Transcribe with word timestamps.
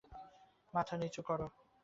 মাথা 0.73 0.95
নিচু 0.97 1.21
করো! 1.27 1.47